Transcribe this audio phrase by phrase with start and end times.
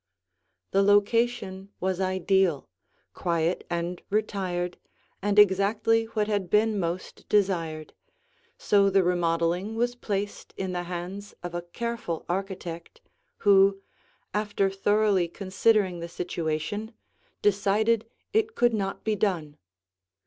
[0.71, 2.67] The location was ideal,
[3.13, 4.79] quiet and retired
[5.21, 7.93] and exactly what had been most desired,
[8.57, 12.99] so the remodeling was placed in the hands of a careful architect,
[13.45, 13.79] who,
[14.33, 16.95] after thoroughly considering the situation,
[17.43, 19.55] decided it could not be done.